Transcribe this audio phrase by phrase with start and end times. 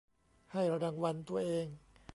[0.51, 1.67] ให้รางวัลตัวเอง